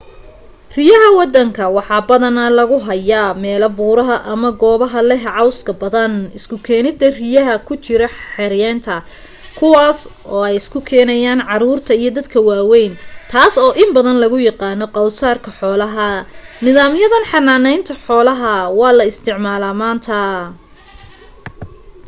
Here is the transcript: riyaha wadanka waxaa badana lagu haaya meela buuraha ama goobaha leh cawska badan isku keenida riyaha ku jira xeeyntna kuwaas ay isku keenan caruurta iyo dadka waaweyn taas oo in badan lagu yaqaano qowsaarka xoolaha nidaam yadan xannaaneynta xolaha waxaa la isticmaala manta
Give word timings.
riyaha 0.79 1.09
wadanka 1.19 1.63
waxaa 1.77 2.03
badana 2.11 2.43
lagu 2.57 2.77
haaya 2.87 3.23
meela 3.43 3.67
buuraha 3.79 4.15
ama 4.33 4.49
goobaha 4.61 4.99
leh 5.09 5.21
cawska 5.35 5.71
badan 5.83 6.13
isku 6.37 6.55
keenida 6.67 7.05
riyaha 7.21 7.53
ku 7.67 7.73
jira 7.85 8.07
xeeyntna 8.35 8.95
kuwaas 9.59 9.99
ay 10.45 10.51
isku 10.61 10.79
keenan 10.89 11.39
caruurta 11.49 11.93
iyo 12.01 12.11
dadka 12.17 12.37
waaweyn 12.47 12.93
taas 13.31 13.53
oo 13.65 13.71
in 13.83 13.89
badan 13.97 14.17
lagu 14.23 14.37
yaqaano 14.49 14.85
qowsaarka 14.95 15.49
xoolaha 15.59 16.07
nidaam 16.65 16.93
yadan 17.01 17.23
xannaaneynta 17.31 17.93
xolaha 18.05 18.51
waxaa 18.79 18.97
la 18.97 19.03
isticmaala 19.11 19.69
manta 19.81 20.19